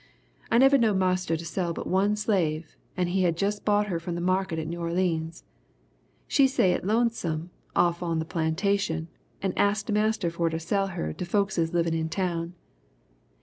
"I 0.51 0.57
never 0.57 0.79
knowed 0.79 0.97
Marster 0.97 1.37
to 1.37 1.45
sell 1.45 1.73
but 1.73 1.85
one 1.85 2.15
slave 2.15 2.75
and 2.97 3.07
he 3.09 3.21
jus' 3.31 3.57
had 3.59 3.65
bought 3.65 3.85
her 3.85 3.99
from 3.99 4.15
the 4.15 4.19
market 4.19 4.57
at 4.57 4.65
New 4.67 4.79
Orleans. 4.79 5.43
She 6.27 6.47
say 6.47 6.71
it 6.71 6.83
lonesome 6.83 7.51
off 7.75 8.01
on 8.01 8.17
the 8.17 8.25
plantation 8.25 9.09
and 9.43 9.53
axed 9.55 9.91
Marster 9.91 10.31
for 10.31 10.49
to 10.49 10.59
sell 10.59 10.87
her 10.97 11.13
to 11.13 11.23
folkses 11.23 11.71
livin' 11.71 11.93
in 11.93 12.09
town. 12.09 12.55